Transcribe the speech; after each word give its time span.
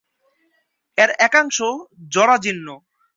এর 0.97 1.09
একাংশ 1.19 1.57
জরাজীর্ণ। 2.11 2.67